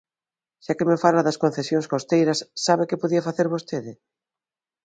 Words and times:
Xa 0.65 0.73
que 0.77 0.87
me 0.89 0.97
fala 1.03 1.25
das 1.27 1.39
concesións 1.43 1.89
costeiras 1.93 2.39
¿sabe 2.65 2.87
que 2.89 3.01
podía 3.01 3.25
facer 3.27 3.47
vostede? 3.55 3.91